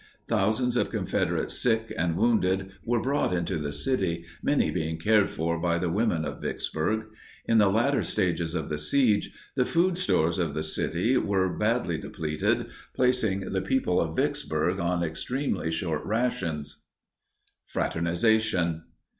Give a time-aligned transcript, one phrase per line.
[0.27, 5.59] Thousands of Confederate sick and wounded were brought into the city, many being cared for
[5.59, 7.03] by the women of Vicksburg.
[7.45, 11.99] In the latter stages of the siege the food stores of the city were badly
[11.99, 16.81] depleted, placing the people of Vicksburg on extremely short rations.
[17.67, 18.81] FRATERNIZATION.